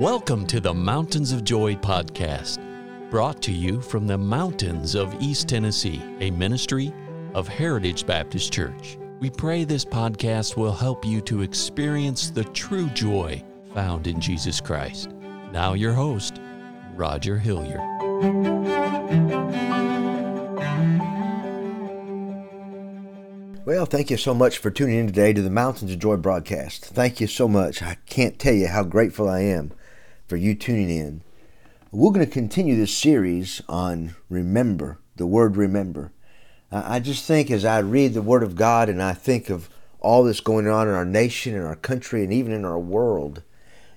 [0.00, 2.58] Welcome to the Mountains of Joy podcast,
[3.10, 6.90] brought to you from the mountains of East Tennessee, a ministry
[7.34, 8.96] of Heritage Baptist Church.
[9.18, 13.44] We pray this podcast will help you to experience the true joy
[13.74, 15.10] found in Jesus Christ.
[15.52, 16.40] Now, your host,
[16.94, 17.80] Roger Hilliard.
[23.66, 26.86] Well, thank you so much for tuning in today to the Mountains of Joy broadcast.
[26.86, 27.82] Thank you so much.
[27.82, 29.72] I can't tell you how grateful I am
[30.30, 31.22] for you tuning in.
[31.90, 36.12] We're going to continue this series on remember, the word remember.
[36.70, 40.22] I just think as I read the Word of God and I think of all
[40.22, 43.42] that's going on in our nation, in our country, and even in our world,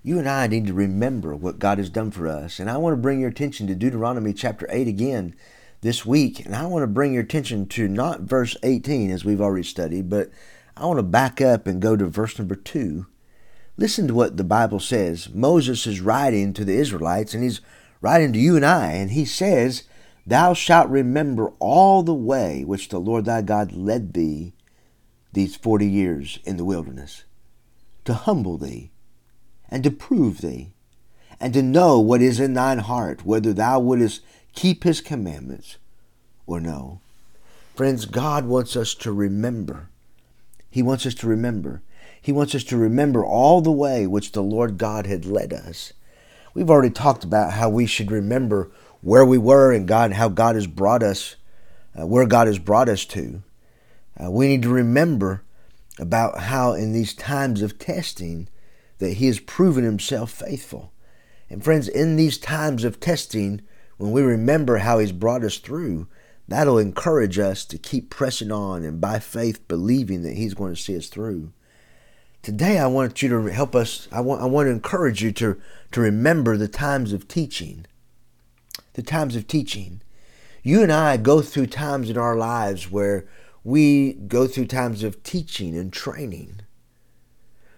[0.02, 2.59] you and I need to remember what God has done for us.
[2.59, 5.36] And I want to bring your attention to Deuteronomy chapter 8 again
[5.81, 6.44] this week.
[6.44, 10.09] And I want to bring your attention to not verse 18, as we've already studied,
[10.09, 10.31] but
[10.76, 13.06] I want to back up and go to verse number 2.
[13.76, 15.30] Listen to what the Bible says.
[15.34, 17.61] Moses is writing to the Israelites, and he's
[18.02, 19.84] writing to you and I, and he says,
[20.28, 24.53] Thou shalt remember all the way which the Lord thy God led thee
[25.33, 27.23] these forty years in the wilderness,
[28.06, 28.92] to humble thee,
[29.70, 30.73] and to prove thee,
[31.39, 34.22] and to know what is in thine heart, whether thou wouldest
[34.53, 35.78] keep his commandments
[36.45, 37.00] or no.
[37.76, 39.89] Friends, God wants us to remember.
[40.70, 41.81] He wants us to remember.
[42.24, 45.92] He wants us to remember all the way which the Lord God had led us.
[46.54, 48.72] We've already talked about how we should remember
[49.02, 51.36] where we were and God, and how God has brought us,
[52.00, 53.44] uh, where God has brought us to.
[54.18, 55.44] Uh, we need to remember
[56.00, 58.48] about how in these times of testing
[59.00, 60.94] that He has proven Himself faithful.
[61.50, 63.62] And friends, in these times of testing,
[63.98, 66.08] when we remember how He's brought us through,
[66.48, 70.82] that'll encourage us to keep pressing on and by faith believing that He's going to
[70.82, 71.52] see us through.
[72.44, 75.58] Today, I want you to help us, I want, I want to encourage you to,
[75.94, 77.86] to remember the times of teaching.
[78.95, 80.02] The times of teaching.
[80.61, 83.26] You and I go through times in our lives where
[83.64, 86.59] we go through times of teaching and training.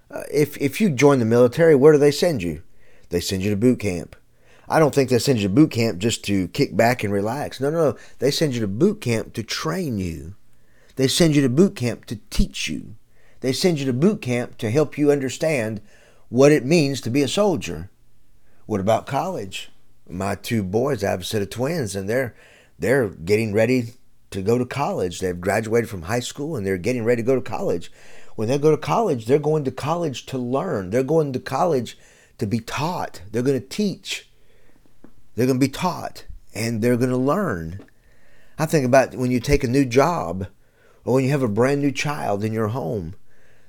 [0.10, 2.64] Uh, if, if you join the military, where do they send you?
[3.10, 4.16] They send you to boot camp.
[4.68, 7.62] I don't think they send you to boot camp just to kick back and relax.
[7.62, 7.98] No, no, no.
[8.18, 10.34] They send you to boot camp to train you.
[10.96, 12.96] They send you to boot camp to teach you.
[13.46, 15.80] They send you to boot camp to help you understand
[16.30, 17.92] what it means to be a soldier.
[18.66, 19.70] What about college?
[20.10, 22.36] My two boys, I have a set of twins, and they're
[22.80, 23.94] they're getting ready
[24.32, 25.20] to go to college.
[25.20, 27.92] They've graduated from high school and they're getting ready to go to college.
[28.36, 30.90] When they go to college, they're going to college to learn.
[30.90, 32.00] They're going to college
[32.40, 33.22] to be taught.
[33.32, 34.28] They're going to teach.
[35.36, 37.86] They're going to be taught and they're going to learn.
[38.58, 40.48] I think about when you take a new job
[41.04, 43.14] or when you have a brand new child in your home.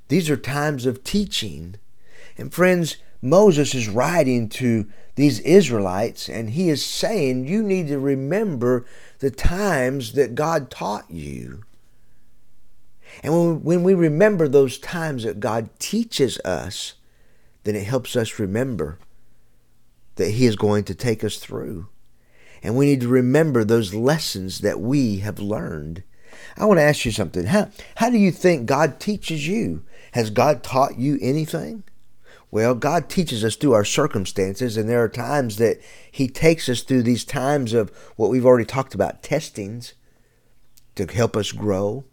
[0.08, 1.76] These are times of teaching.
[2.38, 7.98] And friends, Moses is writing to these Israelites and he is saying, You need to
[7.98, 8.84] remember
[9.18, 11.62] the times that God taught you.
[13.22, 16.94] And when, we remember those times that God teaches us,
[17.64, 18.98] then it helps us remember
[20.16, 21.88] that He is going to take us through.
[22.62, 26.02] And we need to remember those lessons that we have learned.
[26.56, 27.46] I want to ask you something.
[27.46, 29.84] How, how do you think God teaches you?
[30.12, 31.84] Has God taught you anything?
[32.50, 35.80] Well, God teaches us through our circumstances, and there are times that
[36.10, 39.94] He takes us through these times of what we've already talked about testings
[40.94, 42.04] to help us grow.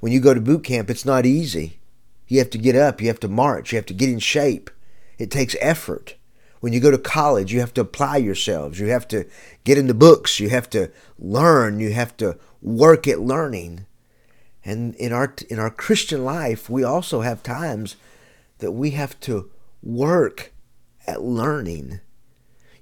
[0.00, 1.80] When you go to boot camp, it's not easy.
[2.28, 4.70] You have to get up, you have to march, you have to get in shape.
[5.18, 6.14] It takes effort.
[6.60, 8.80] When you go to college, you have to apply yourselves.
[8.80, 9.26] You have to
[9.64, 10.40] get in the books.
[10.40, 11.78] You have to learn.
[11.78, 13.86] You have to work at learning.
[14.64, 17.96] And in our in our Christian life, we also have times
[18.58, 19.50] that we have to
[19.82, 20.52] work
[21.06, 22.00] at learning.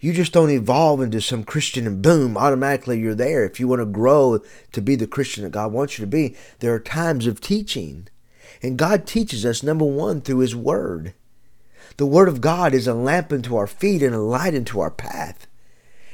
[0.00, 3.44] You just don't evolve into some Christian and boom, automatically you're there.
[3.44, 4.40] If you want to grow
[4.72, 8.08] to be the Christian that God wants you to be, there are times of teaching.
[8.62, 11.14] And God teaches us, number one, through His Word.
[11.96, 14.90] The Word of God is a lamp unto our feet and a light unto our
[14.90, 15.46] path.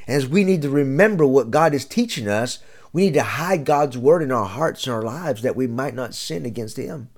[0.06, 2.60] As we need to remember what God is teaching us,
[2.92, 5.94] we need to hide God's Word in our hearts and our lives that we might
[5.94, 7.08] not sin against Him.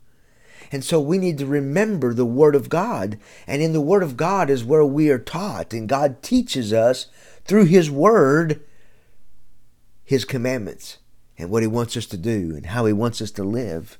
[0.72, 3.18] And so we need to remember the Word of God.
[3.46, 5.72] And in the Word of God is where we are taught.
[5.72, 7.06] And God teaches us
[7.44, 8.62] through His Word
[10.04, 10.98] His commandments
[11.36, 13.98] and what He wants us to do and how He wants us to live.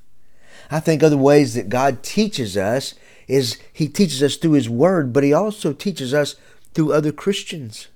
[0.71, 2.95] I think other ways that God teaches us
[3.27, 6.35] is he teaches us through his word, but he also teaches us
[6.73, 7.87] through other Christians.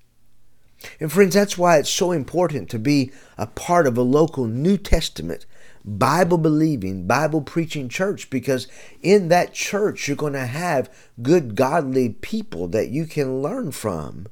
[0.99, 4.77] And friends, that's why it's so important to be a part of a local New
[4.77, 5.45] Testament
[5.85, 8.67] Bible believing, Bible preaching church because
[9.01, 14.27] in that church you're going to have good, godly people that you can learn from.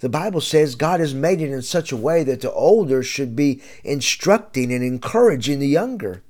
[0.00, 3.34] The Bible says God has made it in such a way that the older should
[3.34, 6.22] be instructing and encouraging the younger.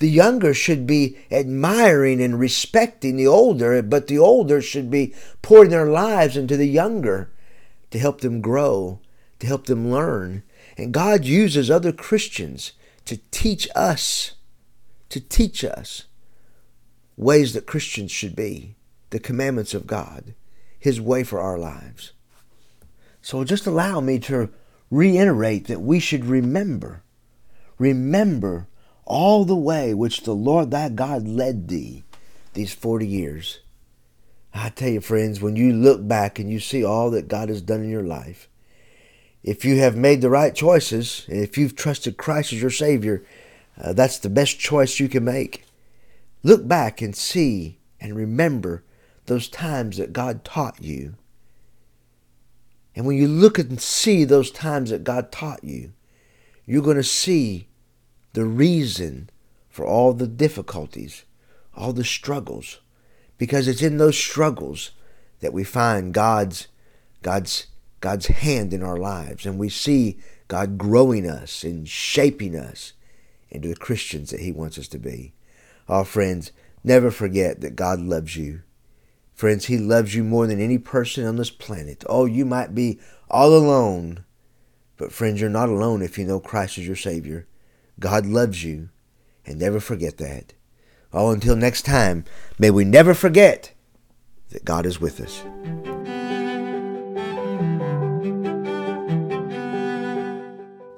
[0.00, 5.70] The younger should be admiring and respecting the older, but the older should be pouring
[5.70, 7.30] their lives into the younger
[7.90, 9.00] to help them grow,
[9.38, 10.42] to help them learn.
[10.76, 12.72] And God uses other Christians
[13.04, 14.32] to teach us,
[15.08, 16.04] to teach us
[17.16, 18.76] ways that Christians should be,
[19.10, 20.34] the commandments of God,
[20.78, 22.12] His way for our lives.
[23.22, 24.50] So just allow me to
[24.90, 27.02] reiterate that we should remember,
[27.78, 28.68] remember
[29.04, 32.04] all the way which the Lord thy God led thee
[32.52, 33.60] these 40 years.
[34.58, 37.62] I tell you, friends, when you look back and you see all that God has
[37.62, 38.48] done in your life,
[39.42, 43.24] if you have made the right choices, and if you've trusted Christ as your Savior,
[43.80, 45.64] uh, that's the best choice you can make.
[46.42, 48.82] Look back and see and remember
[49.26, 51.14] those times that God taught you.
[52.96, 55.92] And when you look and see those times that God taught you,
[56.66, 57.68] you're going to see
[58.32, 59.30] the reason
[59.68, 61.24] for all the difficulties,
[61.76, 62.80] all the struggles,
[63.38, 64.90] because it's in those struggles
[65.40, 66.68] that we find God's
[67.22, 67.68] God's
[68.00, 72.92] God's hand in our lives and we see God growing us and shaping us
[73.50, 75.32] into the Christians that he wants us to be.
[75.88, 76.52] Oh friends,
[76.84, 78.62] never forget that God loves you.
[79.38, 82.02] Friends, he loves you more than any person on this planet.
[82.08, 82.98] Oh, you might be
[83.30, 84.24] all alone,
[84.96, 87.46] but friends, you're not alone if you know Christ is your Savior.
[88.00, 88.88] God loves you,
[89.46, 90.54] and never forget that.
[91.12, 92.24] Oh, until next time,
[92.58, 93.72] may we never forget
[94.50, 95.42] that God is with us.